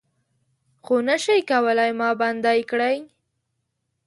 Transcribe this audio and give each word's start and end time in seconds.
خو 0.85 0.95
نه 1.07 1.15
شئ 1.23 1.39
کولای 1.49 1.91
ما 1.99 2.09
بندۍ 2.21 2.61
کړي 2.71 2.95